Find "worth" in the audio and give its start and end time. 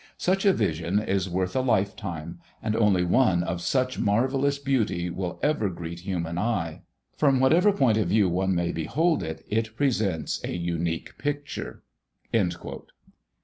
1.29-1.55